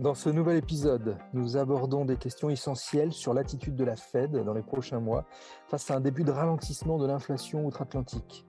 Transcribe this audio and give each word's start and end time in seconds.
Dans 0.00 0.14
ce 0.14 0.30
nouvel 0.30 0.56
épisode, 0.56 1.18
nous 1.34 1.58
abordons 1.58 2.06
des 2.06 2.16
questions 2.16 2.48
essentielles 2.48 3.12
sur 3.12 3.34
l'attitude 3.34 3.76
de 3.76 3.84
la 3.84 3.96
Fed 3.96 4.32
dans 4.32 4.54
les 4.54 4.62
prochains 4.62 4.98
mois 4.98 5.26
face 5.68 5.90
à 5.90 5.96
un 5.96 6.00
début 6.00 6.24
de 6.24 6.30
ralentissement 6.30 6.96
de 6.96 7.06
l'inflation 7.06 7.66
outre-Atlantique. 7.66 8.46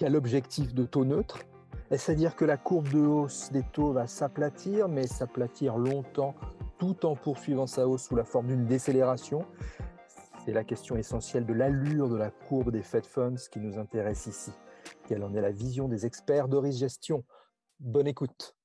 Quel 0.00 0.16
objectif 0.16 0.74
de 0.74 0.82
taux 0.84 1.04
neutre? 1.04 1.38
Est-ce 1.92 2.10
à 2.10 2.16
dire 2.16 2.34
que 2.34 2.44
la 2.44 2.56
courbe 2.56 2.88
de 2.88 2.98
hausse 2.98 3.52
des 3.52 3.62
taux 3.62 3.92
va 3.92 4.08
s'aplatir, 4.08 4.88
mais 4.88 5.06
s'aplatir 5.06 5.78
longtemps 5.78 6.34
tout 6.80 7.06
en 7.06 7.14
poursuivant 7.14 7.68
sa 7.68 7.86
hausse 7.86 8.08
sous 8.08 8.16
la 8.16 8.24
forme 8.24 8.48
d'une 8.48 8.66
décélération? 8.66 9.46
C'est 10.44 10.52
la 10.52 10.64
question 10.64 10.96
essentielle 10.96 11.46
de 11.46 11.54
l'allure 11.54 12.08
de 12.08 12.16
la 12.16 12.32
courbe 12.32 12.72
des 12.72 12.82
Fed 12.82 13.06
Funds 13.06 13.48
qui 13.52 13.60
nous 13.60 13.78
intéresse 13.78 14.26
ici. 14.26 14.50
Quelle 15.06 15.22
en 15.22 15.32
est 15.32 15.42
la 15.42 15.52
vision 15.52 15.86
des 15.86 16.06
experts 16.06 16.48
d'Oris 16.48 16.76
Gestion 16.76 17.22
Bonne 17.78 18.08
écoute. 18.08 18.57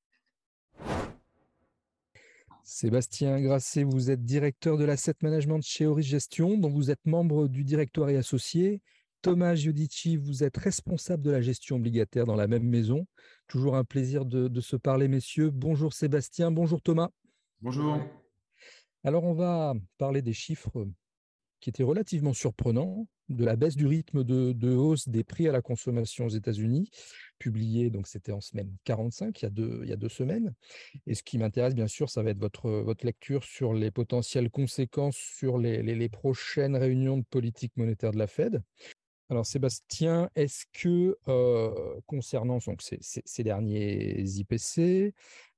Sébastien 2.64 3.42
Grasset, 3.42 3.84
vous 3.84 4.10
êtes 4.10 4.24
directeur 4.24 4.78
de 4.78 4.86
l'asset 4.86 5.16
management 5.22 5.62
chez 5.62 5.86
Oris 5.86 6.06
Gestion, 6.06 6.58
dont 6.58 6.70
vous 6.70 6.92
êtes 6.92 7.06
membre 7.06 7.50
du 7.50 7.66
directoire 7.66 8.10
et 8.10 8.16
associé. 8.16 8.82
Thomas 9.22 9.54
Giudici, 9.54 10.16
vous 10.16 10.46
êtes 10.46 10.56
responsable 10.56 11.24
de 11.24 11.32
la 11.32 11.42
gestion 11.42 11.76
obligataire 11.76 12.26
dans 12.26 12.38
la 12.38 12.48
même 12.48 12.64
maison. 12.64 13.06
Toujours 13.48 13.76
un 13.76 13.84
plaisir 13.84 14.26
de, 14.26 14.48
de 14.48 14.62
se 14.62 14.78
parler, 14.78 15.10
messieurs. 15.10 15.50
Bonjour 15.50 15.92
Sébastien, 15.94 16.52
bonjour 16.52 16.82
Thomas. 16.82 17.10
Bonjour. 17.62 18.00
Alors, 19.04 19.26
on 19.26 19.34
va 19.34 19.74
parler 19.98 20.22
des 20.22 20.34
chiffres 20.34 20.88
qui 21.64 21.70
étaient 21.70 21.84
relativement 21.84 22.34
surprenants 22.34 23.08
de 23.30 23.46
la 23.46 23.56
baisse 23.56 23.78
du 23.78 23.88
rythme 23.88 24.26
de, 24.26 24.76
hausse 24.76 25.08
des 25.08 25.24
prix 25.24 25.48
à 25.48 25.54
la 25.54 25.62
consommation 25.62 26.26
aux 26.26 26.30
États-Unis, 26.30 26.92
publié, 27.40 27.90
donc 27.90 28.06
c'était 28.06 28.34
en 28.34 28.42
semaine 28.42 28.70
45, 28.84 29.42
il 29.42 29.46
y, 29.46 29.46
a 29.46 29.50
deux, 29.50 29.80
il 29.84 29.90
y 29.90 29.94
a 29.94 29.96
deux 29.96 30.10
semaines. 30.10 30.54
Et 31.08 31.16
ce 31.16 31.24
qui 31.24 31.38
m'intéresse, 31.38 31.74
bien 31.74 31.88
sûr, 31.88 32.10
ça 32.10 32.22
va 32.22 32.32
être 32.32 32.38
votre, 32.38 32.70
votre 32.70 33.06
lecture 33.06 33.46
sur 33.46 33.74
les 33.74 33.92
potentielles 33.92 34.50
conséquences 34.50 35.16
sur 35.16 35.58
les, 35.58 35.82
les, 35.82 36.10
prochaines 36.10 36.76
réunions 36.76 37.18
de 37.18 37.24
politique 37.24 37.72
monétaire 37.78 38.12
de 38.12 38.18
la 38.18 38.28
Fed. 38.28 38.62
Alors 39.30 39.46
Sébastien, 39.46 40.30
est-ce 40.36 40.66
que 40.74 41.18
euh, 41.30 42.02
concernant 42.08 42.58
donc, 42.58 42.82
ces, 42.82 43.00
ces, 43.00 43.44
derniers 43.44 44.20
IPC, 44.20 45.14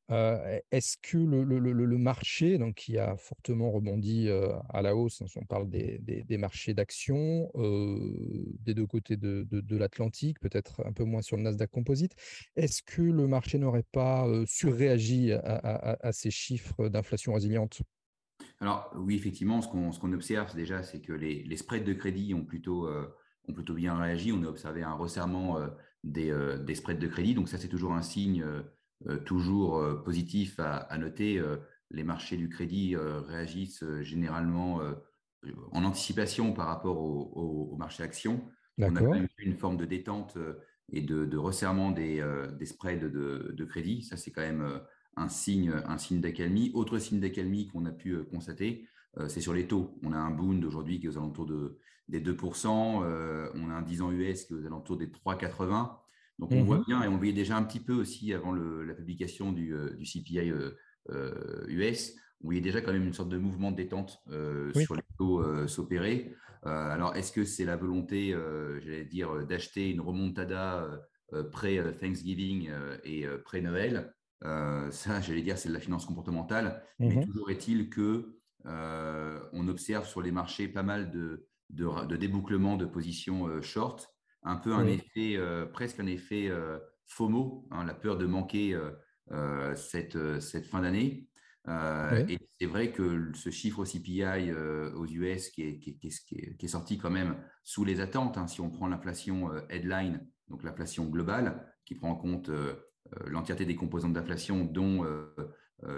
est-ce 0.10 0.98
que 1.02 1.18
le, 1.18 1.98
marché, 1.98 2.58
donc, 2.58 2.76
qui 2.76 2.98
a 2.98 3.18
fortement 3.18 3.72
rebondi 3.72 4.30
à 4.70 4.82
la 4.82 4.96
hausse, 4.96 5.22
hein, 5.22 5.26
on 5.36 5.46
parle 5.46 5.70
des, 5.70 6.38
marchés 6.38 6.74
d'actions 6.74 7.52
des 7.56 8.74
deux 8.74 8.86
côtés 8.86 9.18
de, 9.18 9.78
l'Atlantique, 9.78 10.40
peut-être 10.40 10.86
un 10.86 10.94
peu 10.94 11.04
moins 11.04 11.22
sur 11.22 11.38
le 11.38 11.44
Nasdaq 11.44 11.72
Composite, 11.72 12.16
est-ce 12.56 12.84
que 12.84 13.02
le 13.02 13.28
marché 13.28 13.58
n'aurait 13.58 13.86
pas 13.92 14.28
surréagi 14.46 15.32
à, 15.32 16.12
ces 16.12 16.32
chiffres 16.32 16.88
d'inflation 16.88 17.34
résiliente? 17.34 17.82
Alors 18.60 18.92
oui, 18.96 19.16
effectivement, 19.16 19.62
ce 19.62 20.00
qu'on 20.00 20.14
observe 20.14 20.56
déjà, 20.56 20.84
c'est 20.84 21.02
que 21.02 21.14
les, 21.14 21.58
spreads 21.58 21.84
de 21.84 21.94
crédit 21.94 22.34
ont 22.34 22.46
plutôt, 22.46 22.88
bien 23.74 23.98
réagi. 23.98 24.32
On 24.32 24.44
a 24.44 24.48
observé 24.48 24.84
un 24.84 24.94
resserrement 24.94 25.60
des, 26.04 26.76
spreads 26.76 27.00
de 27.00 27.08
crédit, 27.08 27.34
donc 27.34 27.50
ça 27.50 27.58
c'est 27.58 27.70
toujours 27.70 27.94
un 27.94 28.04
signe 28.04 28.46
toujours 29.26 29.78
euh, 29.78 29.96
positif 29.96 30.60
à, 30.60 30.98
noter. 30.98 31.38
Euh, 31.40 31.58
les 31.92 32.04
marchés 32.04 32.36
du 32.36 32.50
crédit 32.50 32.96
réagissent 32.96 33.86
généralement 34.02 34.82
en 35.72 35.84
anticipation 35.86 36.52
par 36.52 36.66
rapport 36.66 37.00
au, 37.00 37.76
marché 37.78 38.02
action. 38.02 38.44
On 38.80 38.96
a 38.96 39.18
eu 39.18 39.30
une 39.38 39.56
forme 39.56 39.78
de 39.78 39.86
détente 39.86 40.36
et 40.92 41.02
de, 41.02 41.38
resserrement 41.38 41.92
des, 41.92 42.26
spreads 42.66 43.06
de, 43.06 43.66
crédit. 43.66 44.02
Ça, 44.02 44.18
c'est 44.18 44.32
quand 44.32 44.42
même 44.42 44.82
un 45.16 45.30
signe, 45.30 45.74
un 45.86 45.98
signe 46.00 46.20
d'accalmie. 46.20 46.72
Autre 46.74 46.98
signe 46.98 47.20
d'accalmie 47.20 47.68
qu'on 47.68 47.86
a 47.86 47.92
pu 47.92 48.18
constater, 48.24 48.90
c'est 49.28 49.42
sur 49.42 49.54
les 49.54 49.68
taux. 49.68 49.96
On 50.04 50.12
a 50.12 50.18
un 50.18 50.32
Bund 50.32 50.66
aujourd'hui 50.66 51.00
qui 51.00 51.06
est 51.06 51.10
aux 51.10 51.18
alentours 51.18 51.46
de, 51.46 51.78
des 52.10 52.20
2%. 52.20 52.68
on 52.68 53.70
a 53.70 53.74
un 53.74 53.82
10 53.84 54.02
ans 54.02 54.12
US 54.12 54.46
qui 54.46 54.54
est 54.54 54.58
aux 54.58 54.66
alentours 54.66 54.98
des 54.98 55.08
3,80. 55.08 55.92
Donc 56.40 56.52
on 56.52 56.64
voit 56.64 56.80
mmh 56.80 56.84
bien, 56.88 57.04
et 57.04 57.08
on 57.08 57.18
voyait 57.18 57.34
déjà 57.34 57.56
un 57.56 57.64
petit 57.64 57.80
peu 57.80 57.94
aussi 57.94 58.34
avant 58.34 58.54
la 58.54 58.94
publication 58.94 59.52
du, 59.52 59.74
euh, 59.74 59.96
CPI 60.04 60.40
US, 60.40 60.54
euh, 60.54 60.76
euh, 61.12 62.02
on 62.42 62.48
voyait 62.48 62.62
déjà 62.62 62.82
quand 62.82 62.92
même 62.92 63.06
une 63.06 63.14
sorte 63.14 63.30
de 63.30 63.38
mouvement 63.38 63.72
de 63.72 63.78
détente 63.78 64.22
sur 64.76 64.96
les 64.96 65.02
taux 65.18 65.68
s'opérer. 65.68 66.34
alors 66.64 67.16
est-ce 67.16 67.32
que 67.32 67.46
c'est 67.46 67.66
la 67.66 67.78
volonté, 67.78 68.36
j'allais 68.84 69.06
dire, 69.06 69.48
d'acheter 69.48 69.90
une 69.90 70.02
remontada 70.02 71.02
pré-Thanksgiving 71.52 72.70
et 73.04 73.26
pré-Noël 73.46 74.14
Ça, 74.42 75.22
j'allais 75.22 75.42
dire, 75.42 75.58
c'est 75.58 75.70
de 75.70 75.74
la 75.74 75.80
finance 75.80 76.06
comportementale. 76.06 76.84
Mais 77.00 77.16
mmh 77.16 77.26
toujours 77.26 77.50
est-il 77.50 77.90
que 77.90 78.38
on 78.66 79.68
observe 79.68 80.06
sur 80.06 80.22
les 80.22 80.32
marchés 80.32 80.68
pas 80.68 80.84
mal 80.84 81.10
de, 81.10 81.48
de, 81.70 82.06
de 82.06 82.16
débouclement 82.18 82.76
de 82.76 82.86
positions 82.86 83.62
short 83.62 84.15
un 84.46 84.56
peu 84.56 84.74
un 84.74 84.86
effet, 84.86 85.36
euh, 85.36 85.66
presque 85.66 86.00
un 86.00 86.06
effet 86.06 86.48
euh, 86.50 86.78
FOMO, 87.06 87.68
hein, 87.72 87.84
la 87.84 87.94
peur 87.96 88.18
de 88.18 88.26
manquer 88.26 88.80
euh, 89.32 89.76
cette, 89.76 90.40
cette 90.40 90.68
fin 90.68 90.82
d'année. 90.82 91.28
Et 92.30 92.38
c'est 92.60 92.68
vrai 92.68 92.92
que 92.92 93.32
ce 93.34 93.50
chiffre 93.50 93.86
CPI 93.86 94.52
aux 94.96 95.08
US 95.08 95.50
qui 95.50 95.64
est, 95.64 95.80
qui, 95.80 95.90
est, 95.90 96.56
qui, 96.58 96.66
est, 96.66 96.68
sorti 96.68 97.00
quand 97.00 97.10
même 97.10 97.38
sous 97.64 97.84
les 97.84 98.02
attentes, 98.02 98.38
hein, 98.38 98.46
si 98.46 98.62
on 98.62 98.70
prend 98.70 98.88
l'inflation 98.88 99.50
headline, 99.70 100.28
donc 100.48 100.62
l'inflation 100.62 101.06
globale, 101.06 101.66
qui 101.84 101.96
prend 101.96 102.12
en 102.12 102.16
compte 102.16 102.52
l'entièreté 103.26 103.66
des 103.66 103.76
composantes 103.76 104.14
d'inflation, 104.14 104.64
dont 104.64 105.08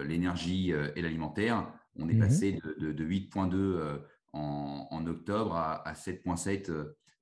l'énergie 0.06 0.72
et 0.72 1.02
l'alimentaire, 1.02 1.70
on 1.98 2.08
est 2.08 2.14
mmh 2.14 2.20
passé 2.20 2.60
de, 2.80 2.94
de, 2.94 3.06
8,2 3.06 4.00
en, 4.32 4.88
en, 4.90 5.08
octobre 5.08 5.54
à, 5.54 5.86
à 5.86 5.92
7,7 5.96 6.72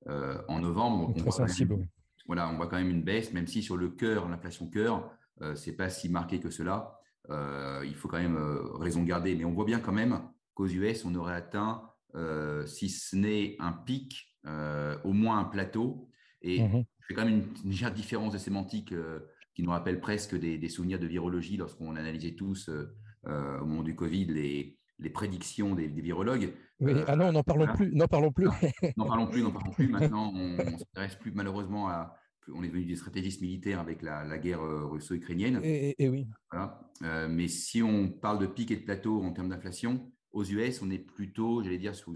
euh, 0.08 0.38
en 0.48 0.60
novembre. 0.60 1.12
Très 1.14 1.30
sensible. 1.30 1.88
voilà, 2.26 2.48
on 2.48 2.56
voit 2.56 2.68
quand 2.68 2.76
même 2.76 2.90
une 2.90 3.02
baisse, 3.02 3.32
même 3.32 3.46
si 3.46 3.62
sur 3.62 3.76
le 3.76 3.88
cœur, 3.88 4.28
l'inflation 4.28 4.68
cœur, 4.68 5.10
euh, 5.42 5.56
c'est 5.56 5.72
pas 5.72 5.90
si 5.90 6.08
marqué 6.08 6.38
que 6.38 6.50
cela. 6.50 7.00
Euh, 7.28 7.82
il 7.84 7.94
faut 7.94 8.06
quand 8.06 8.20
même 8.20 8.38
raison 8.74 9.02
garder. 9.02 9.34
Mais 9.34 9.44
on 9.44 9.52
voit 9.52 9.64
bien 9.64 9.80
quand 9.80 9.92
même 9.92 10.20
qu'aux 10.54 10.68
US, 10.68 11.04
on 11.04 11.14
aurait 11.16 11.34
atteint, 11.34 11.90
si 12.66 12.88
ce 12.88 13.16
n'est 13.16 13.56
un 13.58 13.72
pic, 13.72 14.32
au 15.04 15.12
moins 15.12 15.38
un 15.38 15.44
plateau. 15.44 16.08
Et 16.42 16.62
mmh 16.62 16.84
je 17.00 17.14
fais 17.14 17.14
quand 17.14 17.24
même 17.24 17.44
une, 17.62 17.70
légère 17.70 17.92
différence 17.92 18.32
de 18.32 18.38
sémantique 18.38 18.92
qui 19.54 19.62
nous 19.62 19.70
rappelle 19.70 20.00
presque 20.00 20.36
des, 20.36 20.68
souvenirs 20.68 20.98
de 20.98 21.06
virologie 21.06 21.56
lorsqu'on 21.56 21.94
analysait 21.94 22.34
tous 22.34 22.68
au 23.24 23.64
moment 23.64 23.82
du 23.82 23.94
Covid 23.94 24.24
les, 24.26 24.75
les 24.98 25.10
prédictions 25.10 25.74
des, 25.74 25.88
virologues. 25.88 26.52
Euh, 26.82 27.04
ah 27.06 27.16
non, 27.16 27.32
n'en 27.32 27.42
parlons 27.42 27.66
plus, 27.74 27.94
n'en 27.94 28.08
parlons 28.08 28.32
plus. 28.32 28.48
n'en 28.96 29.06
parlons 29.06 29.26
plus, 29.26 29.42
n'en 29.42 29.50
parlons 29.50 29.72
plus. 29.72 29.88
Maintenant, 29.88 30.32
on, 30.34 30.56
ne 30.56 30.78
s'intéresse 30.78 31.16
plus 31.16 31.32
malheureusement 31.32 31.88
à. 31.88 32.16
On 32.54 32.62
est 32.62 32.68
devenu 32.68 32.84
des 32.84 32.94
stratégistes 32.94 33.40
militaires 33.40 33.80
avec 33.80 34.02
la, 34.02 34.38
guerre 34.38 34.62
euh, 34.62 34.86
russo-ukrainienne. 34.86 35.60
Et, 35.64 36.08
oui. 36.08 36.28
Euh, 37.02 37.26
mais 37.28 37.48
si 37.48 37.82
on 37.82 38.08
parle 38.08 38.38
de 38.38 38.46
pic 38.46 38.70
et 38.70 38.76
de 38.76 38.84
plateau 38.84 39.20
en 39.20 39.32
termes 39.32 39.48
d'inflation, 39.48 40.12
aux 40.30 40.44
US, 40.44 40.80
on 40.80 40.90
est 40.90 40.98
plutôt, 40.98 41.64
j'allais 41.64 41.78
dire, 41.78 41.96
sur, 41.96 42.14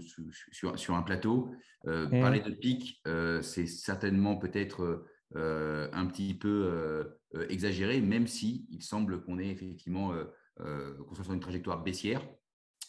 sur, 0.51 0.95
un 0.95 1.01
plateau. 1.01 1.51
Mmh. 1.83 2.21
Parler 2.21 2.39
de 2.39 2.51
pic, 2.51 3.03
c'est 3.41 3.65
certainement 3.65 4.37
peut-être 4.37 5.05
un 5.35 6.05
petit 6.05 6.33
peu 6.33 7.11
exagéré, 7.49 7.99
même 7.99 8.27
si 8.27 8.67
il 8.69 8.83
semble 8.83 9.23
qu'on 9.23 9.37
est 9.37 9.49
effectivement 9.49 10.13
qu'on 10.55 11.13
soit 11.13 11.25
sur 11.25 11.33
une 11.33 11.41
trajectoire 11.41 11.83
baissière. 11.83 12.21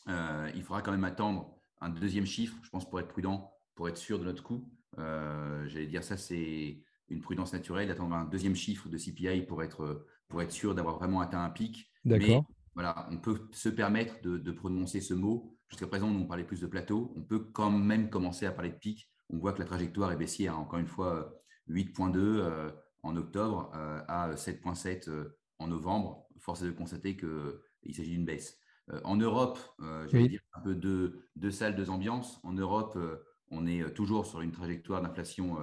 Euh, 0.09 0.51
il 0.55 0.63
faudra 0.63 0.83
quand 0.83 0.93
même 0.93 1.05
attendre 1.05 1.59
un 1.81 1.89
deuxième 1.89 2.27
chiffre, 2.27 2.57
je 2.63 2.71
pense, 2.71 2.89
pour 2.89 3.01
être 3.01 3.09
prudent, 3.09 3.53
pour 3.75 3.89
être 3.89 3.97
sûr 3.97 4.19
de 4.19 4.25
notre 4.25 4.43
coût. 4.43 4.69
Euh, 4.99 5.67
j'allais 5.69 5.87
dire 5.87 6.05
ça, 6.05 6.17
c'est 6.17 6.83
une 7.09 7.21
prudence 7.21 7.53
naturelle 7.53 7.89
d'attendre 7.89 8.15
un 8.15 8.25
deuxième 8.25 8.55
chiffre 8.55 8.89
de 8.89 8.99
CPI 8.99 9.43
pour 9.43 9.63
être, 9.63 10.07
pour 10.29 10.43
être 10.43 10.53
sûr 10.53 10.75
d'avoir 10.75 10.99
vraiment 10.99 11.21
atteint 11.21 11.43
un 11.43 11.51
pic. 11.51 11.91
D'accord. 12.05 12.45
Voilà, 12.75 13.07
on 13.11 13.19
peut 13.19 13.49
se 13.53 13.69
permettre 13.69 14.23
de, 14.23 14.53
prononcer 14.53 15.01
ce 15.01 15.13
mot. 15.15 15.55
Jusqu'à 15.69 15.87
présent, 15.87 16.09
on 16.09 16.27
parlait 16.27 16.45
plus 16.45 16.61
de 16.61 16.67
plateau. 16.67 17.13
On 17.17 17.23
peut 17.23 17.39
quand 17.39 17.71
même 17.71 18.09
commencer 18.09 18.47
à 18.47 18.53
parler 18.53 18.71
de 18.71 18.79
pic. 18.79 19.11
On 19.29 19.39
voit 19.39 19.53
que 19.53 19.59
la 19.59 19.67
trajectoire 19.67 20.11
est 20.13 20.17
baissière. 20.17 20.59
Encore 20.59 20.79
une 20.79 20.87
fois, 20.87 21.35
8.2 21.69 22.17
euh, 22.17 22.71
en 23.03 23.17
octobre 23.17 23.71
à 23.75 24.33
7.7 24.35 25.11
en 25.59 25.67
novembre. 25.67 26.27
Force 26.39 26.63
est 26.63 26.67
de 26.67 26.71
constater 26.71 27.17
qu'il 27.17 27.95
s'agit 27.95 28.11
d'une 28.11 28.25
baisse. 28.25 28.62
Euh, 28.93 29.01
en 29.05 29.17
Europe, 29.17 29.59
euh, 29.81 30.07
j'allais 30.09 30.29
dire 30.29 30.41
un 30.55 30.61
peu 30.61 30.75
deux, 30.75 31.21
deux, 31.37 31.51
salles, 31.51 31.77
deux 31.77 31.91
ambiances. 31.91 32.41
En 32.43 32.53
Europe, 32.53 32.95
euh, 32.97 33.17
on 33.51 33.67
est 33.67 33.93
toujours 33.95 34.27
sur 34.27 34.41
une 34.41 34.53
trajectoire 34.53 35.03
d'inflation 35.03 35.59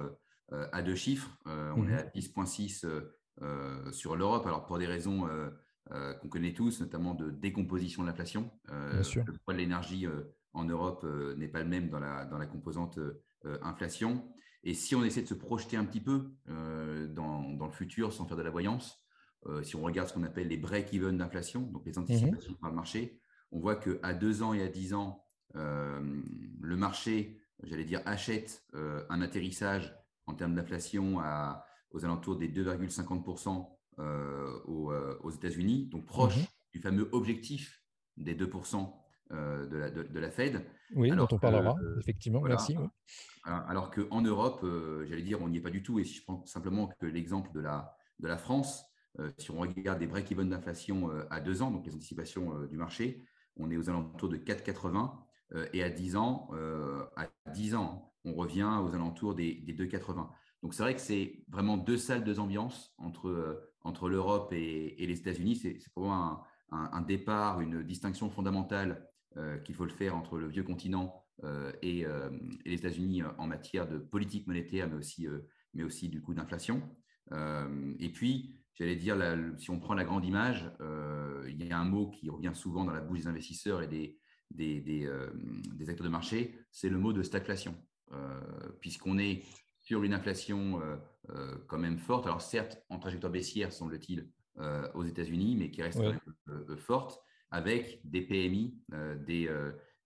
à 0.52 0.80
deux 0.80 0.94
chiffres. 0.94 1.28
On 1.46 1.88
est 1.88 1.94
à 1.94 2.02
10,6 2.04 2.86
mmh 2.86 3.92
sur 3.92 4.16
l'Europe. 4.16 4.46
Alors, 4.46 4.64
pour 4.66 4.78
des 4.78 4.86
raisons 4.86 5.28
qu'on 5.88 6.28
connaît 6.28 6.52
tous, 6.52 6.80
notamment 6.80 7.14
de 7.14 7.30
décomposition 7.30 8.02
de 8.02 8.06
l'inflation. 8.06 8.52
le 8.68 9.38
poids 9.38 9.54
de 9.54 9.58
l'énergie 9.58 10.06
en 10.52 10.64
Europe 10.64 11.04
n'est 11.36 11.48
pas 11.48 11.64
le 11.64 11.68
même 11.68 11.88
dans 11.88 11.98
la, 11.98 12.26
dans 12.26 12.38
la 12.38 12.46
composante 12.46 13.00
inflation. 13.62 14.30
Et 14.62 14.74
si 14.74 14.94
on 14.94 15.02
essaie 15.02 15.22
de 15.22 15.26
se 15.26 15.34
projeter 15.34 15.76
un 15.76 15.84
petit 15.84 16.00
peu 16.00 16.30
dans, 16.46 17.50
dans, 17.50 17.66
le 17.66 17.72
futur 17.72 18.12
sans 18.12 18.24
faire 18.24 18.36
de 18.36 18.42
la 18.42 18.50
voyance, 18.50 19.02
si 19.62 19.76
on 19.76 19.82
regarde 19.82 20.08
ce 20.08 20.14
qu'on 20.14 20.22
appelle 20.22 20.48
les 20.48 20.56
break-even 20.56 21.16
d'inflation, 21.16 21.62
donc 21.62 21.86
les 21.86 21.98
anticipations 21.98 22.54
par 22.54 22.70
le 22.70 22.76
marché, 22.76 23.20
on 23.52 23.60
voit 23.60 23.76
qu'à 23.76 24.12
deux 24.14 24.42
ans 24.42 24.52
et 24.52 24.62
à 24.62 24.68
dix 24.68 24.94
ans, 24.94 25.24
le 25.54 26.76
marché, 26.76 27.40
j'allais 27.62 27.84
dire, 27.84 28.02
achète 28.04 28.64
un 28.74 29.22
atterrissage 29.22 29.94
en 30.26 30.34
termes 30.34 30.54
d'inflation 30.54 31.18
aux 31.90 32.04
alentours 32.04 32.36
des 32.36 32.48
2,50% 32.48 33.66
aux, 34.66 34.92
aux 35.22 35.30
États-Unis, 35.30 35.88
donc 35.90 36.06
proche 36.06 36.36
mhm. 36.36 36.44
du 36.74 36.80
fameux 36.80 37.08
objectif 37.12 37.82
des 38.16 38.34
2% 38.34 38.92
de, 39.30 39.76
la, 39.76 39.90
de, 39.90 40.18
la 40.18 40.30
Fed. 40.30 40.64
Oui, 40.94 41.10
dont 41.10 41.28
on 41.30 41.38
parlera, 41.38 41.76
effectivement, 41.98 42.40
merci. 42.42 42.76
Alors 43.44 43.90
qu'en 43.90 44.20
Europe, 44.20 44.64
j'allais 45.08 45.22
dire, 45.22 45.40
on 45.40 45.48
n'y 45.48 45.58
est 45.58 45.62
pas 45.62 45.70
du 45.70 45.82
tout. 45.82 45.98
Et 45.98 46.04
si 46.04 46.14
je 46.14 46.24
prends 46.24 46.44
simplement 46.46 46.88
que 46.88 47.06
l'exemple 47.06 47.50
de 47.52 47.60
la, 47.60 47.96
de 48.18 48.28
la 48.28 48.36
France, 48.36 48.84
si 49.38 49.50
on 49.50 49.58
regarde 49.58 49.98
des 49.98 50.06
break-even 50.06 50.48
d'inflation 50.48 51.10
à 51.30 51.40
deux 51.40 51.62
ans, 51.62 51.70
donc 51.70 51.86
les 51.86 51.94
anticipations 51.94 52.64
du 52.66 52.76
marché, 52.76 53.22
on 53.56 53.70
est 53.70 53.76
aux 53.76 53.90
alentours 53.90 54.28
de 54.28 54.36
4,80 54.36 55.12
et 55.72 55.82
à 55.82 55.90
10 55.90 56.16
ans, 56.16 56.50
à 57.16 57.26
10 57.52 57.74
ans, 57.74 58.12
on 58.24 58.34
revient 58.34 58.78
aux 58.82 58.94
alentours 58.94 59.34
des, 59.34 59.54
des 59.54 59.74
2,80. 59.74 60.28
Donc 60.62 60.74
c'est 60.74 60.82
vrai 60.82 60.94
que 60.94 61.00
c'est 61.00 61.42
vraiment 61.48 61.76
deux 61.76 61.96
salles, 61.96 62.24
deux 62.24 62.38
ambiances 62.38 62.92
entre, 62.98 63.62
entre 63.82 64.08
l'Europe 64.08 64.52
et, 64.52 64.94
les 64.98 65.18
États-Unis. 65.18 65.56
C'est 65.56 65.78
pour 65.94 66.04
moi 66.04 66.46
un, 66.70 67.00
départ, 67.00 67.60
une 67.60 67.82
distinction 67.82 68.30
fondamentale 68.30 69.06
qu'il 69.64 69.74
faut 69.74 69.84
le 69.84 69.90
faire 69.90 70.16
entre 70.16 70.38
le 70.38 70.48
vieux 70.48 70.62
continent 70.62 71.24
et, 71.82 72.04
les 72.64 72.74
États-Unis 72.74 73.22
en 73.38 73.46
matière 73.46 73.88
de 73.88 73.98
politique 73.98 74.46
monétaire, 74.46 74.88
mais 74.88 74.96
aussi, 74.96 75.26
mais 75.72 75.82
aussi 75.82 76.08
du 76.08 76.20
coup 76.20 76.34
d'inflation. 76.34 76.82
et 77.32 78.12
puis, 78.12 78.59
j'allais 78.80 78.96
dire, 78.96 79.16
si 79.58 79.70
on 79.70 79.78
prend 79.78 79.92
la 79.92 80.04
grande 80.04 80.24
image, 80.24 80.70
euh, 80.80 81.44
il 81.48 81.62
y 81.62 81.70
a 81.70 81.78
un 81.78 81.84
mot 81.84 82.08
qui 82.08 82.30
revient 82.30 82.52
souvent 82.54 82.84
dans 82.84 82.94
la 82.94 83.02
bouche 83.02 83.20
des 83.20 83.26
investisseurs 83.26 83.82
et 83.82 83.86
des, 83.86 84.18
des, 84.50 85.06
euh, 85.06 85.28
acteurs 85.86 86.06
de 86.06 86.10
marché, 86.10 86.58
c'est 86.72 86.88
le 86.88 86.96
mot 86.96 87.12
de 87.12 87.22
stagflation. 87.22 87.74
Euh, 88.12 88.40
puisqu'on 88.80 89.18
est 89.18 89.44
sur 89.78 90.02
une 90.02 90.14
inflation 90.14 90.80
quand 91.68 91.78
même 91.78 91.98
forte, 91.98 92.26
alors 92.26 92.40
certes 92.40 92.82
en 92.88 92.98
trajectoire 92.98 93.30
baissière, 93.30 93.72
semble-t-il, 93.72 94.28
aux 94.94 95.04
États-Unis, 95.04 95.56
mais 95.56 95.70
qui 95.70 95.82
reste 95.82 95.98
quand 95.98 96.18
même 96.46 96.76
forte, 96.76 97.20
avec 97.50 98.00
des 98.04 98.22
PMI, 98.22 98.78
des, 99.26 99.48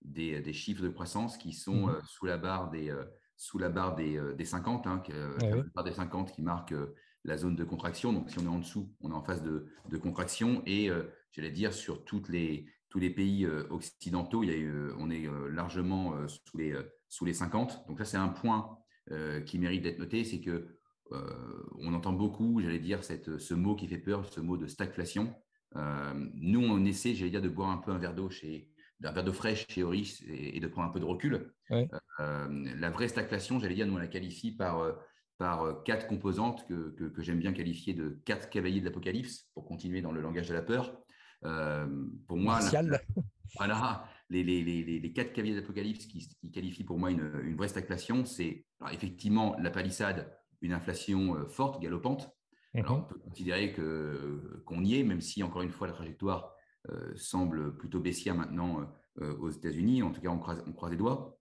des, 0.01 0.53
chiffres 0.53 0.83
de 0.83 0.89
croissance 0.89 1.37
qui 1.37 1.51
sont 1.51 1.87
mmh. 1.87 2.01
sous 2.05 2.25
la 2.25 2.37
barre 2.37 2.69
des, 2.69 2.95
sous 3.35 3.57
la 3.57 3.69
barre 3.69 3.95
des, 3.95 4.19
des 4.37 4.45
50, 4.45 4.87
hein, 4.87 5.03
la 5.39 5.63
barre 5.73 5.83
des 5.83 5.91
50 5.91 6.31
qui 6.31 6.41
marque 6.41 6.73
la 7.25 7.37
zone 7.37 7.55
de 7.55 7.63
contraction. 7.63 8.13
Donc, 8.13 8.29
si 8.29 8.39
on 8.39 8.43
est 8.43 8.47
en 8.47 8.59
dessous, 8.59 8.89
on 9.01 9.11
est 9.11 9.15
en 9.15 9.23
phase 9.23 9.43
de, 9.43 9.97
contraction. 9.97 10.61
Et 10.65 10.89
euh, 10.89 11.03
j'allais 11.31 11.51
dire, 11.51 11.73
sur 11.73 12.05
toutes 12.05 12.29
les, 12.29 12.67
tous 12.89 12.99
les 12.99 13.09
pays 13.09 13.45
euh, 13.45 13.67
occidentaux, 13.69 14.43
il 14.43 14.49
y 14.49 14.53
a 14.53 14.57
eu, 14.57 14.91
on 14.97 15.09
est 15.09 15.27
euh, 15.27 15.49
largement 15.49 16.15
sous, 16.27 16.57
les, 16.57 16.75
sous 17.09 17.25
les 17.25 17.33
50. 17.33 17.87
Donc, 17.87 17.97
ça, 17.97 18.05
c'est 18.05 18.17
un 18.17 18.29
point 18.29 18.77
qui 19.45 19.59
mérite 19.59 19.83
d'être 19.83 19.99
noté 19.99 20.23
c'est 20.23 20.41
que 20.41 20.79
on 21.11 21.93
entend 21.93 22.11
beaucoup, 22.11 22.59
j'allais 22.59 22.79
dire, 22.79 23.03
cette, 23.03 23.37
ce 23.37 23.53
mot 23.53 23.75
qui 23.75 23.87
fait 23.87 23.99
peur, 23.99 24.25
ce 24.25 24.39
mot 24.39 24.57
de 24.57 24.65
stagflation. 24.65 25.31
nous, 26.33 26.61
on 26.61 26.83
essaie, 26.85 27.13
j'allais 27.13 27.29
dire, 27.29 27.43
de 27.43 27.49
boire 27.49 27.69
un 27.69 27.77
peu 27.77 27.91
un 27.91 27.99
verre 27.99 28.15
d'eau 28.15 28.29
chez 28.31 28.71
d'un 29.01 29.11
verre 29.11 29.25
d'eau 29.25 29.33
fraîche 29.33 29.67
chez 29.69 29.83
Oris 29.83 30.23
et, 30.27 30.59
de 30.59 30.67
prendre 30.67 30.87
un 30.87 30.91
peu 30.91 30.99
de 30.99 31.05
recul. 31.05 31.53
la 31.69 32.89
vraie 32.89 33.07
stagflation, 33.07 33.59
j'allais 33.59 33.75
dire, 33.75 33.85
nous 33.85 33.93
on 33.93 33.97
la 33.97 34.07
qualifie 34.07 34.55
par 34.55 34.95
par 35.37 35.63
euh, 35.63 35.73
quatre 35.85 36.07
composantes 36.07 36.65
que, 36.67 36.89
que, 37.09 37.21
j'aime 37.21 37.39
bien 37.39 37.53
qualifier 37.53 37.93
de 37.93 38.21
quatre 38.25 38.49
cavaliers 38.49 38.79
de 38.79 38.85
l'Apocalypse, 38.85 39.49
pour 39.53 39.65
continuer 39.65 40.01
dans 40.01 40.11
le 40.11 40.21
langage 40.21 40.47
de 40.47 40.53
la 40.53 40.61
peur. 40.61 40.97
Euh, 41.43 41.87
pour 42.27 42.37
moi, 42.37 42.59
voilà, 43.57 44.07
les, 44.29 44.43
les, 44.43 44.63
les, 44.63 44.99
les, 44.99 45.13
quatre 45.13 45.33
cavaliers 45.33 45.55
de 45.55 45.59
l'Apocalypse 45.59 46.05
qui, 46.05 46.27
qui, 46.39 46.51
qualifient 46.51 46.83
pour 46.83 46.97
moi 46.97 47.11
une, 47.11 47.41
une 47.43 47.55
vraie 47.55 47.67
stagflation, 47.67 48.25
c'est 48.25 48.65
effectivement 48.91 49.55
la 49.59 49.69
palissade, 49.69 50.31
une 50.61 50.73
inflation 50.73 51.35
euh, 51.35 51.45
forte, 51.45 51.81
galopante. 51.81 52.29
Mhm. 52.73 52.81
Alors, 52.81 52.97
on 52.97 53.13
peut 53.13 53.19
considérer 53.19 53.73
que, 53.73 54.61
qu'on 54.65 54.83
y 54.83 54.99
est, 54.99 55.03
même 55.03 55.21
si, 55.21 55.43
encore 55.43 55.61
une 55.61 55.71
fois, 55.71 55.87
la 55.87 55.93
trajectoire 55.93 56.51
semble 57.15 57.75
plutôt 57.77 57.99
baissière 57.99 58.35
maintenant 58.35 58.87
aux 59.19 59.49
États-Unis. 59.49 60.03
En 60.03 60.11
tout 60.11 60.21
cas, 60.21 60.29
on 60.29 60.37
croise, 60.37 60.63
on 60.67 60.71
croise 60.71 60.91
les 60.91 60.97
doigts. 60.97 61.39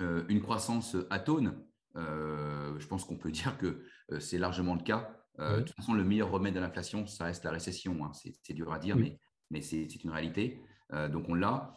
une 0.00 0.40
croissance 0.40 0.96
atone, 1.10 1.62
je 1.94 2.86
pense 2.86 3.04
qu'on 3.04 3.16
peut 3.16 3.30
dire 3.32 3.58
que 3.58 3.84
euh, 4.12 4.20
c'est 4.20 4.38
largement 4.38 4.74
le 4.74 4.82
cas. 4.82 5.14
Euh, 5.40 5.58
de 5.58 5.62
toute 5.62 5.76
façon, 5.76 5.94
le 5.94 6.04
meilleur 6.04 6.30
remède 6.30 6.56
à 6.56 6.60
l'inflation, 6.60 7.06
ça 7.06 7.24
reste 7.24 7.44
la 7.44 7.52
récession. 7.52 8.04
Hein. 8.04 8.12
C'est 8.12 8.54
dur 8.54 8.72
à 8.72 8.78
dire, 8.78 8.96
mais, 8.96 9.18
mais 9.50 9.60
c'est 9.60 9.86
une 10.02 10.10
réalité. 10.10 10.60
donc 11.12 11.28
on 11.28 11.34
l'a. 11.34 11.74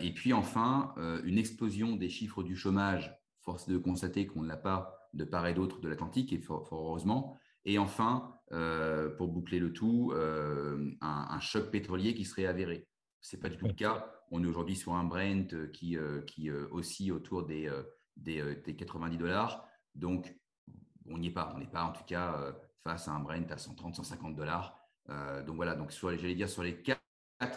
et 0.00 0.12
puis 0.12 0.32
enfin, 0.32 0.94
une 1.24 1.38
explosion 1.38 1.94
des 1.94 2.08
chiffres 2.08 2.42
du 2.42 2.56
chômage. 2.56 3.16
Force 3.42 3.68
de 3.68 3.78
constater 3.78 4.26
qu'on 4.26 4.42
ne 4.42 4.48
l'a 4.48 4.56
pas 4.56 5.08
de 5.14 5.22
part 5.22 5.46
et 5.46 5.54
d'autre 5.54 5.80
de 5.80 5.88
l'Atlantique, 5.88 6.32
et 6.32 6.38
fort, 6.38 6.68
heureusement. 6.72 7.38
Et 7.64 7.78
enfin, 7.78 8.34
pour 9.18 9.28
boucler 9.28 9.60
le 9.60 9.72
tout, 9.72 10.12
un, 11.00 11.40
choc 11.40 11.70
pétrolier 11.70 12.14
qui 12.14 12.24
serait 12.24 12.46
avéré. 12.46 12.88
Ce 13.20 13.36
n'est 13.36 13.40
pas 13.40 13.48
du 13.48 13.56
tout 13.56 13.68
le 13.68 13.74
cas. 13.74 14.12
On 14.32 14.42
est 14.42 14.48
aujourd'hui 14.48 14.74
sur 14.74 14.94
un 14.94 15.04
Brent 15.04 15.70
qui, 15.72 15.96
qui 16.26 16.50
oscille 16.50 17.12
autour 17.12 17.46
des 17.46 17.70
des, 18.16 18.76
90 18.76 19.14
euh, 19.14 19.18
dollars. 19.18 19.68
Donc, 19.94 20.34
on 21.08 21.18
n'y 21.18 21.28
est 21.28 21.32
pas. 21.32 21.52
On 21.54 21.58
n'est 21.58 21.66
pas 21.66 21.84
en 21.84 21.92
tout 21.92 22.04
cas 22.04 22.34
euh, 22.34 22.52
face 22.84 23.08
à 23.08 23.12
un 23.12 23.20
Brent 23.20 23.50
à 23.50 23.58
130, 23.58 23.94
150 23.96 24.34
dollars. 24.34 24.78
Euh, 25.08 25.42
donc 25.44 25.56
voilà, 25.56 25.74
donc 25.74 25.92
j'allais 25.92 26.34
dire 26.34 26.48
sur 26.48 26.62
les 26.62 26.82
quatre, 26.82 27.00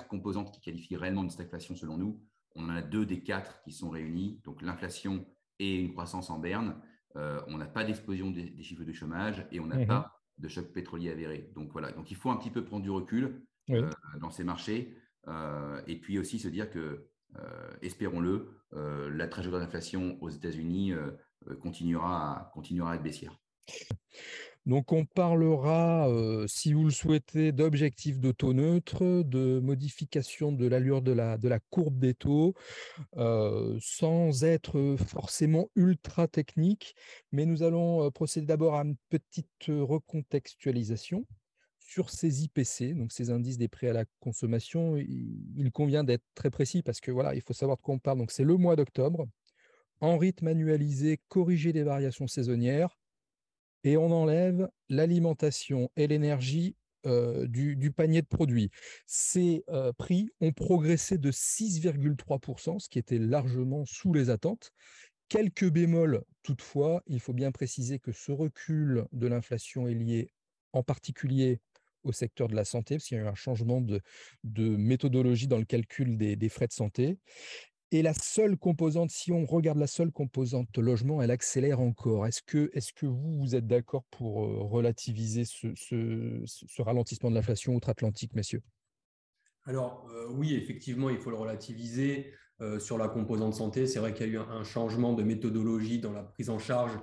composantes 0.07 0.51
qui 0.51 0.61
qualifient 0.61 0.97
réellement 0.97 1.23
une 1.23 1.29
stagflation 1.29 1.75
selon 1.75 1.97
nous, 1.97 2.21
on 2.53 2.65
en 2.65 2.75
a 2.75 2.81
deux 2.81 3.05
des 3.05 3.23
quatre 3.23 3.61
qui 3.61 3.71
sont 3.71 3.89
réunis, 3.89 4.41
donc 4.43 4.61
l'inflation 4.61 5.25
et 5.57 5.77
une 5.77 5.93
croissance 5.93 6.29
en 6.29 6.37
berne. 6.37 6.75
on 7.15 7.57
n'a 7.57 7.65
pas 7.65 7.85
d'explosion 7.85 8.29
des, 8.29 8.61
chiffres 8.61 8.83
de 8.83 8.91
chômage 8.91 9.47
et 9.51 9.59
on 9.59 9.67
n'a 9.67 9.77
mhm. 9.77 9.87
pas 9.87 10.21
de 10.37 10.47
choc 10.47 10.73
pétrolier 10.73 11.09
avéré. 11.09 11.49
Donc 11.55 11.71
voilà, 11.71 11.91
donc 11.93 12.11
il 12.11 12.17
faut 12.17 12.29
un 12.29 12.35
petit 12.35 12.51
peu 12.51 12.65
prendre 12.65 12.83
du 12.83 12.89
recul 12.89 13.41
dans 14.19 14.29
ces 14.29 14.43
marchés 14.43 14.97
et 15.87 15.99
puis 15.99 16.19
aussi 16.19 16.39
se 16.39 16.49
dire 16.49 16.69
que 16.69 17.08
espérons-le, 17.81 18.49
euh, 18.73 19.09
la 19.15 19.27
trajectoire 19.27 19.61
d'inflation 19.61 20.17
aux 20.21 20.29
États-Unis 20.29 20.93
euh, 20.93 21.11
continuera, 21.61 22.39
à, 22.39 22.51
continuera 22.53 22.95
être 22.95 23.03
baissière. 23.03 23.39
Donc 24.65 24.91
on 24.91 25.05
parlera, 25.05 26.07
si 26.47 26.73
vous 26.73 26.83
le 26.83 26.91
souhaitez, 26.91 27.51
d'objectifs 27.51 28.19
de 28.19 28.31
taux 28.31 28.53
neutre, 28.53 29.23
de 29.23 29.59
modification 29.59 30.51
de 30.51 30.67
l'allure 30.67 31.01
de 31.01 31.11
la, 31.11 31.37
de 31.37 31.47
la 31.47 31.59
courbe 31.59 31.97
des 31.97 32.13
taux, 32.13 32.53
sans 33.15 34.43
être 34.43 34.95
forcément 35.07 35.69
ultra 35.75 36.27
technique. 36.27 36.95
Mais 37.31 37.45
nous 37.45 37.63
allons 37.63 38.11
procéder 38.11 38.45
d'abord 38.45 38.75
à 38.75 38.81
une 38.81 38.97
petite 39.09 39.65
recontextualisation 39.69 41.25
sur 41.89 42.11
ces 42.11 42.43
IPC, 42.43 42.93
donc 42.93 43.11
ces 43.11 43.31
indices 43.31 43.57
des 43.57 43.67
prix 43.67 43.87
à 43.87 43.93
la 43.93 44.05
consommation, 44.19 44.95
il, 44.95 45.71
convient 45.71 46.03
d'être 46.03 46.23
très 46.35 46.51
précis 46.51 46.83
parce 46.83 47.01
que 47.01 47.09
voilà, 47.09 47.33
il 47.33 47.41
faut 47.41 47.53
savoir 47.53 47.77
de 47.77 47.81
quoi 47.81 47.95
on 47.95 47.99
parle. 47.99 48.19
Donc 48.19 48.29
c'est 48.29 48.43
le 48.43 48.57
mois 48.57 48.75
d'octobre, 48.75 49.27
en 49.99 50.19
rythme 50.19 50.47
annualisé, 50.47 51.19
corrigé 51.29 51.73
des 51.73 51.81
variations 51.81 52.27
saisonnières, 52.27 52.95
et 53.83 53.97
on 53.97 54.11
enlève 54.11 54.69
l'alimentation 54.89 55.89
et 55.95 56.05
l'énergie 56.05 56.75
euh, 57.07 57.47
du, 57.47 57.91
panier 57.91 58.21
de 58.21 58.27
produits. 58.27 58.69
Ces 59.07 59.63
euh, 59.69 59.91
prix 59.93 60.29
ont 60.41 60.51
progressé 60.51 61.17
de 61.17 61.31
6,3%, 61.31 62.77
ce 62.77 62.87
qui 62.87 62.99
était 62.99 63.17
largement 63.17 63.83
sous 63.85 64.13
les 64.13 64.29
attentes. 64.29 64.71
Quelques 65.27 65.69
bémols 65.71 66.23
toutefois, 66.43 67.01
il 67.07 67.19
faut 67.19 67.33
bien 67.33 67.51
préciser 67.51 67.97
que 67.97 68.11
ce 68.11 68.31
recul 68.31 69.05
de 69.11 69.25
l'inflation 69.25 69.87
est 69.87 69.95
lié 69.95 70.31
en 70.71 70.83
particulier 70.83 71.61
au 72.03 72.11
secteur 72.11 72.47
de 72.47 72.55
la 72.55 72.65
santé, 72.65 72.95
parce 72.95 73.05
qu'il 73.05 73.17
y 73.17 73.19
a 73.19 73.23
eu 73.23 73.27
un 73.27 73.35
changement 73.35 73.81
de, 73.81 74.01
méthodologie 74.57 75.47
dans 75.47 75.57
le 75.57 75.65
calcul 75.65 76.17
des, 76.17 76.49
frais 76.49 76.67
de 76.67 76.73
santé. 76.73 77.17
Et 77.91 78.03
la 78.03 78.13
seule 78.13 78.55
composante, 78.55 79.09
si 79.09 79.31
on 79.31 79.45
regarde 79.45 79.79
la 79.79 79.87
seule 79.87 80.11
composante 80.11 80.77
logement, 80.77 81.23
elle 81.23 81.31
accélère 81.31 81.79
encore. 81.79 82.27
Est-ce 82.27 82.43
que, 82.43 82.69
est 82.73 82.91
que 82.93 83.07
vous, 83.07 83.39
vous 83.39 83.55
êtes 83.55 83.65
d'accord 83.65 84.03
pour 84.11 84.35
relativiser 84.69 85.43
ce, 85.45 86.81
ralentissement 86.81 87.31
de 87.31 87.35
l'inflation 87.35 87.73
outre-Atlantique, 87.73 88.35
messieurs? 88.35 88.61
Alors 89.65 90.07
oui, 90.29 90.53
effectivement, 90.53 91.09
il 91.09 91.17
faut 91.17 91.31
le 91.31 91.35
relativiser. 91.35 92.31
sur 92.79 92.97
la 92.99 93.07
composante 93.07 93.55
santé, 93.55 93.87
c'est 93.87 93.99
vrai 93.99 94.13
qu'il 94.13 94.27
y 94.27 94.29
a 94.29 94.33
eu 94.33 94.37
un, 94.37 94.63
changement 94.63 95.13
de 95.13 95.23
méthodologie 95.23 95.99
dans 95.99 96.13
la 96.13 96.23
prise 96.23 96.51
en 96.51 96.59
charge 96.59 96.95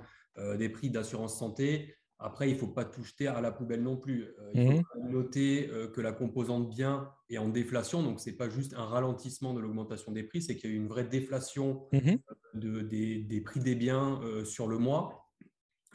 des 0.57 0.69
prix 0.69 0.89
d'assurance 0.89 1.37
santé. 1.37 1.96
Après, 2.19 2.49
il 2.49 2.53
ne 2.53 2.57
faut 2.57 2.67
pas 2.67 2.85
tout 2.85 3.03
jeter 3.03 3.27
à 3.27 3.41
la 3.41 3.51
poubelle 3.51 3.83
non 3.83 3.95
plus. 3.95 4.23
Euh, 4.23 4.51
il 4.53 4.67
faut 4.67 4.99
mmh 4.99 5.11
noter 5.11 5.69
euh, 5.69 5.87
que 5.87 6.01
la 6.01 6.11
composante 6.11 6.69
bien 6.69 7.09
est 7.29 7.37
en 7.37 7.47
déflation. 7.47 8.01
Donc, 8.01 8.19
ce 8.19 8.29
n'est 8.29 8.35
pas 8.35 8.49
juste 8.49 8.73
un 8.73 8.85
ralentissement 8.85 9.53
de 9.53 9.59
l'augmentation 9.59 10.11
des 10.11 10.23
prix, 10.23 10.41
c'est 10.41 10.55
qu'il 10.55 10.69
y 10.69 10.73
a 10.73 10.75
eu 10.75 10.79
une 10.79 10.87
vraie 10.87 11.03
déflation 11.03 11.87
mmh 11.91 12.15
euh, 12.63 12.83
des, 12.83 13.41
prix 13.41 13.59
des 13.59 13.75
biens 13.75 14.19
sur 14.45 14.67
le 14.67 14.79
mois. 14.79 15.29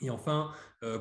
Et 0.01 0.11
enfin, 0.11 0.53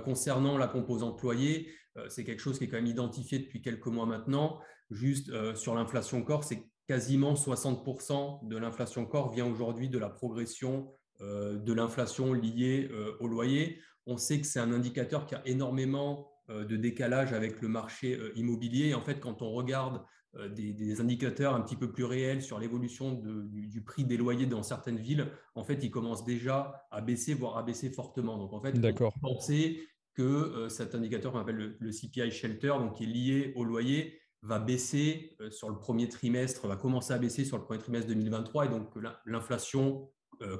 concernant 0.04 0.58
la 0.58 0.68
composante 0.68 1.14
employée, 1.14 1.72
c'est 2.10 2.24
quelque 2.24 2.40
chose 2.40 2.58
qui 2.58 2.66
est 2.66 2.68
quand 2.68 2.78
même 2.78 2.86
identifié 2.88 3.40
depuis 3.40 3.62
quelques 3.62 3.88
mois 3.88 4.06
maintenant. 4.06 4.60
Juste 4.90 5.32
sur 5.56 5.76
l'inflation 5.76 6.24
corps, 6.24 6.44
c'est 6.44 6.64
quasiment 6.88 7.34
60% 7.34 8.48
de 8.48 8.58
l'inflation 8.58 9.06
corps 9.06 9.32
vient 9.32 9.46
aujourd'hui 9.46 9.90
de 9.90 9.98
la 10.00 10.10
progression 10.10 10.92
de 11.20 11.74
l'inflation 11.74 12.34
liée 12.34 12.90
au 13.20 13.28
loyer. 13.28 13.80
On 14.08 14.18
sait 14.18 14.40
que 14.40 14.48
c'est 14.48 14.60
un 14.60 14.72
indicateur 14.72 15.26
qui 15.26 15.36
a 15.36 15.42
énormément 15.46 16.32
de 16.50 16.76
décalage 16.76 17.32
avec 17.32 17.62
le 17.62 17.70
marché 17.70 18.20
immobilier. 18.36 18.94
en 18.94 19.02
fait, 19.02 19.20
quand 19.20 19.42
on 19.42 19.52
regarde 19.52 20.02
euh, 20.38 20.48
des, 20.48 21.02
indicateurs 21.02 21.54
un 21.54 21.60
petit 21.60 21.76
peu 21.76 21.92
plus 21.92 22.06
réels 22.06 22.42
sur 22.42 22.58
l'évolution 22.58 23.12
du, 23.12 23.82
prix 23.82 24.06
des 24.06 24.16
loyers 24.16 24.46
dans 24.46 24.64
certaines 24.64 24.98
villes, 24.98 25.28
en 25.56 25.64
fait, 25.66 25.84
ils 25.84 25.92
commencent 25.92 26.24
déjà 26.24 26.88
à 26.90 27.02
baisser, 27.02 27.34
voire 27.34 27.58
à 27.58 27.64
baisser 27.64 27.90
fortement. 27.90 28.38
Donc, 28.38 28.54
en 28.54 28.62
fait, 28.62 28.74
on 29.02 29.12
pensait 29.20 29.82
que 30.14 30.22
euh, 30.22 30.70
cet 30.70 30.96
indicateur 30.96 31.34
qu'on 31.34 31.40
appelle 31.40 31.76
le, 31.78 31.92
CPI 31.92 32.32
Shelter, 32.32 32.74
donc 32.80 32.96
qui 32.96 33.04
est 33.04 33.08
lié 33.08 33.54
au 33.58 33.66
loyer, 33.66 34.22
va 34.42 34.60
baisser 34.60 35.36
euh, 35.42 35.52
sur 35.52 35.70
le 35.70 35.78
premier 35.78 36.08
trimestre, 36.08 36.66
va 36.66 36.78
commencer 36.78 37.14
à 37.14 37.18
baisser 37.18 37.44
sur 37.44 37.58
le 37.58 37.66
premier 37.66 37.80
trimestre 37.80 38.08
2023, 38.08 38.68
et 38.68 38.70
donc 38.70 38.90
l'inflation 39.26 40.10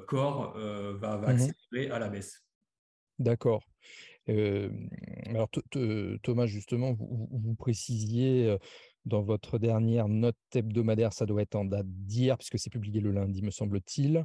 corps 0.06 0.54
va, 0.54 1.16
va 1.16 1.32
mhm. 1.32 1.40
accélérer 1.40 1.90
à 1.90 1.98
la 1.98 2.08
baisse. 2.08 2.46
D'accord. 3.22 3.64
alors 4.28 5.48
Thomas, 6.22 6.46
justement, 6.46 6.92
vous 6.92 7.54
précisiez 7.54 8.56
dans 9.04 9.22
votre 9.22 9.58
dernière 9.58 10.08
note 10.08 10.36
hebdomadaire, 10.54 11.12
ça 11.12 11.26
doit 11.26 11.42
être 11.42 11.56
en 11.56 11.64
date 11.64 11.86
d'hier, 11.88 12.38
puisque 12.38 12.58
c'est 12.58 12.70
publié 12.70 13.00
le 13.00 13.10
lundi, 13.10 13.42
me 13.42 13.50
semble-t-il, 13.50 14.24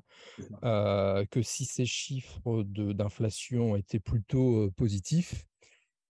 euh, 0.63 1.25
que 1.25 1.41
si 1.41 1.65
ces 1.65 1.85
chiffres 1.85 2.63
d'inflation 2.63 3.75
étaient 3.75 3.99
plutôt 3.99 4.69
positifs, 4.71 5.45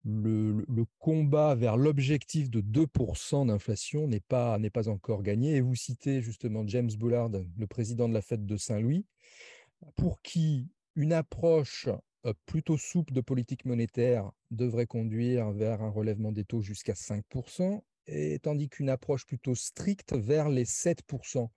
le, 0.07 0.65
combat 0.99 1.55
vers 1.55 1.77
l'objectif 1.77 2.51
de 2.51 2.61
2% 2.61 3.47
d'inflation 3.47 4.07
n'est 4.07 4.21
pas, 4.21 4.59
pas 4.73 4.89
encore 4.89 5.23
gagné. 5.23 5.57
Et 5.57 5.61
vous 5.61 5.75
citez 5.75 6.21
justement 6.21 6.67
James 6.67 6.91
Bullard, 6.99 7.31
le 7.31 7.67
président 7.67 8.09
de 8.09 8.15
la 8.15 8.21
fête 8.21 8.45
de 8.45 8.57
Saint-Louis, 8.57 9.07
pour 9.97 10.21
qui 10.21 10.69
une 10.95 11.13
approche 11.13 11.89
plutôt 12.47 12.79
souple 12.79 13.13
de 13.13 13.21
politique 13.21 13.65
monétaire 13.65 14.31
devrait 14.51 14.87
conduire 14.87 15.51
vers 15.51 15.83
un 15.83 15.91
relèvement 15.91 16.33
des 16.33 16.45
taux 16.45 16.63
jusqu'à 16.63 16.95
5%, 16.95 17.83
et 18.07 18.39
tandis 18.41 18.69
qu'une 18.69 18.91
approche 18.91 19.27
plutôt 19.27 19.55
stricte 19.55 20.15
vers 20.15 20.49
les 20.49 20.65
7%. 20.65 21.49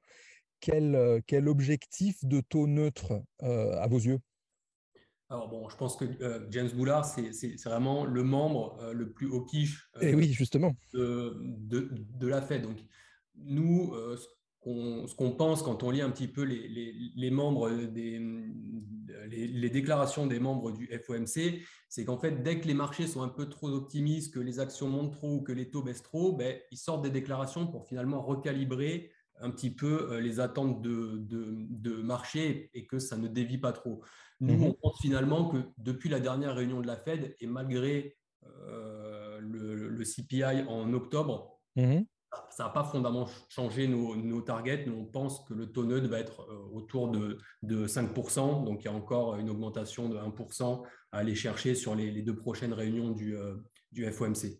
Quel, 0.59 0.95
euh, 0.95 1.19
quel 1.27 1.47
objectif 1.47 2.23
de 2.25 2.41
taux 2.41 2.67
neutre 2.67 3.21
euh, 3.43 3.79
à 3.79 3.87
vos 3.87 3.99
yeux? 3.99 4.19
Alors 5.29 5.49
bon, 5.49 5.67
je 5.69 5.75
pense 5.75 5.97
que 5.97 6.05
euh, 6.21 6.47
James 6.49 6.69
Boulard, 6.73 7.05
c'est 7.05 7.61
vraiment 7.65 8.05
le 8.05 8.23
membre 8.23 8.91
le 8.93 9.11
plus 9.11 9.27
au 9.27 9.43
quiche 9.43 9.89
et 10.01 10.15
oui, 10.15 10.31
justement. 10.31 10.73
De, 10.93 11.37
de, 11.69 12.27
la 12.27 12.41
Fed. 12.41 12.61
Donc, 12.61 12.77
nous, 13.35 13.93
ce 15.07 15.15
qu'on 15.15 15.31
pense 15.31 15.61
quand 15.63 15.83
on 15.83 15.91
lit 15.91 16.01
un 16.01 16.09
petit 16.09 16.27
peu 16.27 16.43
les, 16.43 16.67
les, 17.15 17.31
membres 17.31 17.69
des 17.69 18.19
les, 19.29 19.69
déclarations 19.69 20.27
des 20.27 20.39
membres 20.39 20.71
du 20.71 20.87
FOMC, 20.87 21.61
c'est 21.89 22.05
qu'en 22.05 22.17
fait, 22.17 22.43
dès 22.43 22.59
que 22.59 22.67
les 22.67 22.73
marchés 22.73 23.07
sont 23.07 23.21
un 23.21 23.29
peu 23.29 23.47
trop 23.49 23.69
optimistes, 23.69 24.33
que 24.33 24.39
les 24.39 24.59
actions 24.59 24.87
montent 24.87 25.13
trop 25.13 25.35
ou 25.35 25.41
que 25.41 25.51
les 25.51 25.69
taux 25.69 25.83
baissent 25.83 26.03
trop, 26.03 26.33
ben, 26.33 26.57
ils 26.71 26.77
sortent 26.77 27.03
des 27.03 27.09
déclarations 27.09 27.67
pour 27.67 27.87
finalement 27.87 28.21
recalibrer 28.21 29.11
un 29.39 29.51
petit 29.51 29.69
peu 29.69 30.11
euh, 30.11 30.19
les 30.19 30.39
attentes 30.39 30.81
de, 30.81 31.23
de, 31.29 32.01
marché 32.01 32.71
et 32.73 32.87
que 32.87 32.97
ça 32.99 33.17
ne 33.17 33.27
dévie 33.27 33.59
pas 33.59 33.71
trop. 33.71 34.01
Nous, 34.39 34.55
mhm. 34.55 34.63
on 34.63 34.73
pense 34.73 34.99
finalement 34.99 35.49
que 35.49 35.57
depuis 35.77 36.09
la 36.09 36.19
dernière 36.19 36.55
réunion 36.55 36.81
de 36.81 36.87
la 36.87 36.95
Fed 36.95 37.35
et 37.39 37.47
malgré 37.47 38.17
euh, 38.67 39.39
le, 39.39 40.03
CPI 40.03 40.63
en 40.67 40.91
octobre, 40.93 41.59
mhm 41.75 42.05
ça 42.49 42.65
n'a 42.65 42.69
pas 42.69 42.83
fondamentalement 42.83 43.31
changé 43.49 43.87
nos, 43.87 44.41
targets. 44.41 44.85
Nous, 44.85 44.95
on 44.95 45.05
pense 45.05 45.41
que 45.41 45.53
le 45.53 45.67
taux 45.67 45.85
neutre 45.85 46.07
va 46.07 46.19
être 46.19 46.41
euh, 46.41 46.69
autour 46.73 47.09
de, 47.09 47.37
5%. 47.63 48.63
Donc, 48.63 48.83
il 48.83 48.85
y 48.85 48.87
a 48.87 48.93
encore 48.93 49.35
une 49.35 49.49
augmentation 49.49 50.09
de 50.09 50.17
1% 50.17 50.83
à 51.11 51.17
aller 51.17 51.35
chercher 51.35 51.75
sur 51.75 51.95
les, 51.95 52.21
deux 52.21 52.35
prochaines 52.35 52.73
réunions 52.73 53.11
du, 53.11 53.35
euh, 53.35 53.55
FOMC. 54.11 54.59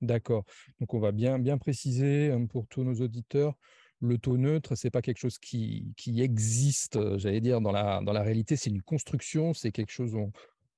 D'accord. 0.00 0.44
Donc, 0.80 0.94
on 0.94 1.00
va 1.00 1.12
bien, 1.12 1.58
préciser 1.58 2.32
hein, 2.32 2.46
pour 2.46 2.66
tous 2.66 2.84
nos 2.84 2.94
auditeurs. 2.94 3.54
Le 4.02 4.16
taux 4.16 4.38
neutre, 4.38 4.76
ce 4.76 4.86
n'est 4.86 4.90
pas 4.90 5.02
quelque 5.02 5.18
chose 5.18 5.38
qui, 5.38 5.94
existe, 6.06 6.96
euh, 6.96 7.18
j'allais 7.18 7.40
dire, 7.40 7.60
dans 7.60 7.72
la, 7.72 8.00
dans 8.02 8.12
la 8.12 8.22
réalité. 8.22 8.56
C'est 8.56 8.70
une 8.70 8.82
construction, 8.82 9.52
c'est 9.52 9.72
quelque 9.72 9.92
chose, 9.92 10.16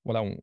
voilà, 0.04 0.22
on, 0.22 0.36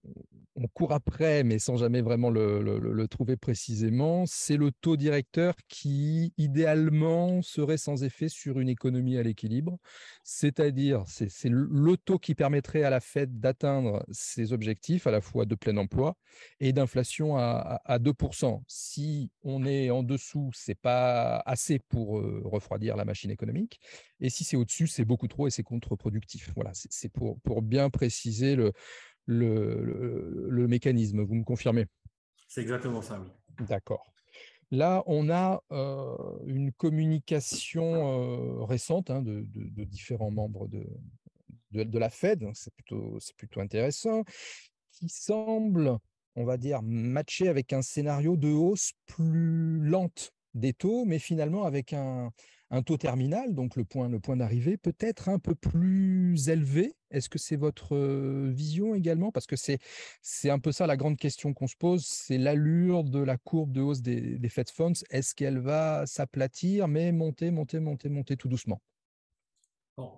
court 0.73 0.91
après, 0.93 1.43
mais 1.43 1.57
sans 1.57 1.77
jamais 1.77 2.01
vraiment 2.01 2.29
le, 2.29 3.07
trouver 3.07 3.37
précisément. 3.37 4.25
C'est 4.25 4.57
le 4.57 4.71
taux 4.71 4.97
directeur 4.97 5.55
qui, 5.67 6.33
idéalement, 6.37 7.41
serait 7.41 7.77
sans 7.77 8.03
effet 8.03 8.29
sur 8.29 8.59
une 8.59 8.69
économie 8.69 9.17
à 9.17 9.23
l'équilibre. 9.23 9.77
C'est-à-dire, 10.23 11.03
c'est 11.07 11.49
le 11.49 11.97
taux 11.97 12.19
qui 12.19 12.35
permettrait 12.35 12.83
à 12.83 12.89
la 12.89 12.99
Fed 12.99 13.39
d'atteindre 13.39 14.05
ses 14.11 14.53
objectifs, 14.53 15.07
à 15.07 15.11
la 15.11 15.21
fois 15.21 15.45
de 15.45 15.55
plein 15.55 15.75
emploi 15.77 16.15
et 16.59 16.73
d'inflation 16.73 17.37
à, 17.37 17.81
2%. 17.99 18.61
Si 18.67 19.31
on 19.43 19.65
est 19.65 19.89
en 19.89 20.03
dessous, 20.03 20.51
c'est 20.53 20.79
pas 20.79 21.41
assez 21.45 21.79
pour 21.79 22.19
euh, 22.19 22.41
refroidir 22.45 22.95
la 22.95 23.05
machine 23.05 23.31
économique. 23.31 23.79
Et 24.19 24.29
si 24.29 24.43
c'est 24.43 24.57
au-dessus, 24.57 24.87
c'est 24.87 25.05
beaucoup 25.05 25.27
trop 25.27 25.47
et 25.47 25.51
c'est 25.51 25.63
contre-productif. 25.63 26.51
Voilà, 26.55 26.71
c'est 26.73 27.09
pour, 27.09 27.39
pour 27.41 27.61
bien 27.61 27.89
préciser 27.89 28.55
le, 28.55 28.73
le, 29.29 30.67
mécanisme. 30.67 31.21
Vous 31.21 31.35
me 31.35 31.43
confirmez? 31.43 31.85
C'est 32.47 32.61
exactement 32.61 33.01
ça, 33.01 33.21
oui. 33.21 33.65
D'accord. 33.67 34.11
Là, 34.71 35.03
on 35.07 35.29
a 35.29 35.63
euh, 35.71 36.15
une 36.45 36.71
communication 36.71 38.61
euh, 38.61 38.63
récente 38.63 39.09
hein, 39.09 39.21
de, 39.21 39.43
différents 39.85 40.31
membres 40.31 40.67
de, 40.67 40.85
de, 41.71 41.99
la 41.99 42.09
Fed, 42.09 42.47
c'est 42.53 42.73
plutôt, 42.73 43.17
plutôt 43.37 43.61
intéressant, 43.61 44.23
qui 44.91 45.09
semble, 45.09 45.97
on 46.35 46.45
va 46.45 46.57
dire, 46.57 46.81
matcher 46.83 47.47
avec 47.47 47.73
un 47.73 47.81
scénario 47.81 48.37
de 48.37 48.49
hausse 48.49 48.91
plus 49.07 49.79
lente 49.79 50.33
des 50.53 50.73
taux, 50.73 51.05
mais 51.05 51.19
finalement 51.19 51.65
avec 51.65 51.93
un, 51.93 52.31
un 52.69 52.83
taux 52.83 52.97
terminal, 52.97 53.55
donc 53.55 53.75
le 53.75 53.85
point, 53.85 54.07
le 54.07 54.19
point 54.19 54.37
d'arrivée, 54.37 54.77
peut-être 54.77 55.29
un 55.29 55.39
peu 55.39 55.55
plus 55.55 56.49
élevé. 56.49 56.95
Est-ce 57.11 57.29
que 57.29 57.39
c'est 57.39 57.55
votre 57.55 57.97
vision 58.49 58.95
également? 58.95 59.31
Parce 59.31 59.47
que 59.47 59.55
c'est, 59.55 59.79
un 60.49 60.59
peu 60.59 60.71
ça 60.71 60.87
la 60.87 60.97
grande 60.97 61.17
question 61.17 61.53
qu'on 61.53 61.67
se 61.67 61.75
pose, 61.75 62.05
c'est 62.05 62.37
l'allure 62.37 63.03
de 63.03 63.19
la 63.19 63.37
courbe 63.37 63.71
de 63.71 63.81
hausse 63.81 64.01
des, 64.01 64.49
Fed 64.49 64.69
Funds. 64.69 65.03
Est-ce 65.09 65.35
qu'elle 65.35 65.59
va 65.59 66.05
s'aplatir, 66.05 66.87
mais 66.87 67.11
monter, 67.11 67.51
monter, 67.51 67.79
monter, 67.79 68.09
monter 68.09 68.37
tout 68.37 68.47
doucement? 68.47 68.81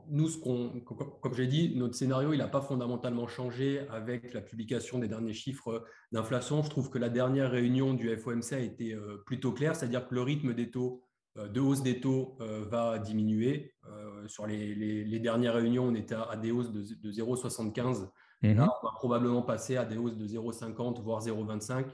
Nous, 0.10 0.30
comme 0.40 1.34
j'ai 1.34 1.48
dit, 1.48 1.76
notre 1.76 1.96
scénario, 1.96 2.34
il 2.34 2.38
n'a 2.38 2.48
pas 2.48 2.62
fondamentalement 2.62 3.28
changé 3.28 3.80
avec 3.90 4.32
la 4.32 4.42
publication 4.42 5.00
des 5.00 5.08
derniers 5.08 5.34
chiffres 5.34 5.86
d'inflation. 6.12 6.62
Je 6.62 6.70
trouve 6.70 6.92
que 6.92 7.00
la 7.00 7.10
dernière 7.10 7.50
réunion 7.50 7.96
du 7.96 8.16
FOMC 8.16 8.54
a 8.54 8.60
été 8.60 8.96
plutôt 9.26 9.54
claire, 9.54 9.76
c'est-à-dire 9.76 10.08
que 10.08 10.14
le 10.14 10.22
rythme 10.22 10.54
des 10.54 10.70
taux 10.70 11.04
de 11.36 11.60
hausse 11.60 11.82
des 11.82 12.00
taux 12.02 12.36
euh, 12.42 12.66
va 12.70 13.00
diminuer. 13.00 13.74
Euh, 13.88 14.28
sur 14.28 14.46
les, 14.48 15.20
dernières 15.20 15.54
réunions, 15.54 15.86
on 15.86 15.96
était 15.96 16.16
à, 16.16 16.36
des 16.36 16.52
hausses 16.52 16.72
de, 16.72 16.82
0,75. 16.82 18.10
Mhm. 18.42 18.58
Là, 18.58 18.70
on 18.82 18.86
va 18.86 18.94
probablement 18.96 19.42
passer 19.42 19.78
à 19.78 19.86
des 19.86 19.98
hausses 19.98 20.18
de 20.18 20.28
0,50, 20.28 21.02
voire 21.02 21.22
0,25. 21.22 21.86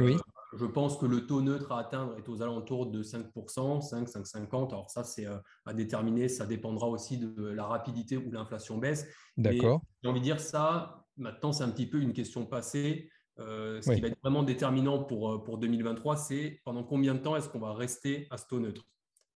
oui. 0.00 0.16
Je 0.56 0.64
pense 0.64 0.96
que 0.96 1.06
le 1.06 1.26
taux 1.26 1.42
neutre 1.42 1.72
à 1.72 1.80
atteindre 1.80 2.16
est 2.16 2.28
aux 2.28 2.40
alentours 2.40 2.86
de 2.86 3.02
5%, 3.02 3.82
5, 3.82 4.08
5,50. 4.08 4.70
Alors 4.70 4.88
ça, 4.88 5.02
c'est 5.02 5.26
à 5.66 5.74
déterminer. 5.74 6.28
Ça 6.28 6.46
dépendra 6.46 6.86
aussi 6.86 7.18
de 7.18 7.44
la 7.48 7.66
rapidité 7.66 8.16
où 8.16 8.30
l'inflation 8.30 8.78
baisse. 8.78 9.06
D'accord. 9.36 9.82
J'ai 10.02 10.08
envie 10.08 10.20
de 10.20 10.24
dire 10.24 10.40
ça, 10.40 11.04
maintenant, 11.16 11.52
c'est 11.52 11.64
un 11.64 11.68
petit 11.68 11.86
peu 11.86 12.00
une 12.00 12.12
question 12.12 12.46
passée. 12.46 13.10
Euh, 13.38 13.82
ce 13.82 13.92
qui 13.92 14.00
va 14.00 14.08
être 14.08 14.20
vraiment 14.22 14.42
déterminant 14.42 15.02
pour, 15.02 15.32
euh, 15.32 15.42
pour 15.42 15.58
2023, 15.58 16.16
c'est 16.16 16.60
pendant 16.64 16.82
combien 16.82 17.14
de 17.14 17.20
temps 17.20 17.36
est-ce 17.36 17.48
qu'on 17.48 17.58
va 17.58 17.74
rester 17.74 18.26
à 18.30 18.38
ce 18.38 18.46
taux 18.46 18.60
neutre? 18.60 18.86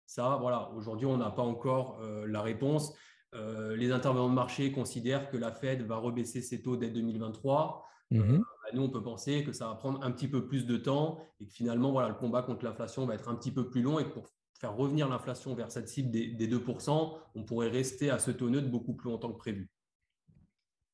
Ça, 0.05 0.37
voilà, 0.39 0.71
aujourd'hui, 0.71 1.05
on 1.05 1.17
n'a 1.17 1.29
pas 1.29 1.41
encore 1.41 1.99
euh, 2.01 2.25
la 2.27 2.41
réponse. 2.41 2.93
les 3.33 3.91
intervenants 3.91 4.29
de 4.29 4.33
marché 4.33 4.71
considèrent 4.71 5.29
que 5.29 5.37
la 5.37 5.51
Fed 5.51 5.83
va 5.83 5.97
rebaisser 5.97 6.41
ses 6.41 6.61
taux 6.61 6.77
dès 6.77 6.89
2023. 6.89 7.85
Mmh 8.11 8.37
bah, 8.37 8.69
nous, 8.73 8.83
on 8.83 8.89
peut 8.89 9.03
penser 9.03 9.43
que 9.43 9.51
ça 9.51 9.67
va 9.67 9.75
prendre 9.75 10.03
un 10.03 10.11
petit 10.11 10.27
peu 10.27 10.47
plus 10.47 10.65
de 10.65 10.77
temps 10.77 11.19
et 11.39 11.45
que 11.45 11.51
finalement, 11.51 11.91
voilà, 11.91 12.09
le 12.09 12.15
combat 12.15 12.41
contre 12.41 12.65
l'inflation 12.65 13.05
va 13.05 13.13
être 13.13 13.29
un 13.29 13.35
petit 13.35 13.51
peu 13.51 13.69
plus 13.69 13.81
long 13.83 13.99
et 13.99 14.05
que 14.05 14.09
pour 14.09 14.27
faire 14.59 14.75
revenir 14.75 15.07
l'inflation 15.07 15.53
vers 15.53 15.71
cette 15.71 15.87
cible 15.87 16.09
des, 16.09 16.27
des 16.27 16.47
2%, 16.47 17.17
on 17.35 17.43
pourrait 17.43 17.69
rester 17.69 18.09
à 18.09 18.17
ce 18.17 18.31
taux 18.31 18.49
neutre 18.49 18.69
beaucoup 18.69 18.93
plus 18.93 19.09
longtemps 19.09 19.31
que 19.31 19.37
prévu. 19.37 19.69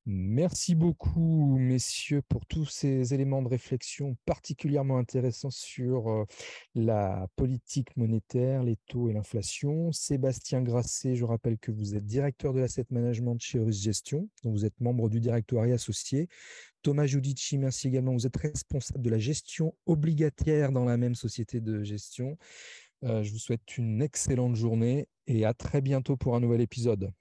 Merci 0.07 0.75
beaucoup, 0.75 1.57
messieurs, 1.57 2.21
pour 2.21 2.45
tous 2.45 2.67
ces 2.67 3.15
éléments 3.15 3.41
de 3.41 3.47
réflexion 3.47 4.15
particulièrement 4.25 4.99
intéressants 4.99 5.49
sur 5.49 6.27
la 6.75 7.27
politique 7.35 7.97
monétaire, 7.97 8.61
les 8.61 8.75
taux 8.87 9.09
et 9.09 9.13
l'inflation. 9.13 9.91
Sébastien 9.91 10.61
Grasset, 10.61 11.15
je 11.15 11.25
rappelle 11.25 11.57
que 11.57 11.71
vous 11.71 11.95
êtes 11.95 12.05
directeur 12.05 12.53
de 12.53 12.59
l'asset 12.59 12.85
management 12.91 13.39
chez 13.39 13.57
Eurus 13.57 13.81
Gestion, 13.81 14.29
dont 14.43 14.51
vous 14.51 14.63
êtes 14.65 14.79
membre 14.79 15.09
du 15.09 15.19
directoire 15.19 15.63
associé. 15.63 16.27
Thomas 16.83 17.07
Giudici, 17.07 17.57
merci 17.57 17.87
également. 17.87 18.13
Vous 18.13 18.27
êtes 18.27 18.37
responsable 18.37 19.01
de 19.01 19.09
la 19.09 19.17
gestion 19.17 19.73
obligataire 19.87 20.71
dans 20.71 20.85
la 20.85 20.97
même 20.97 21.15
société 21.15 21.61
de 21.61 21.81
gestion. 21.81 22.37
je 23.01 23.31
vous 23.31 23.39
souhaite 23.39 23.75
une 23.79 24.03
excellente 24.03 24.55
journée 24.55 25.07
et 25.25 25.45
à 25.45 25.55
très 25.55 25.81
bientôt 25.81 26.15
pour 26.15 26.35
un 26.35 26.41
nouvel 26.41 26.61
épisode. 26.61 27.11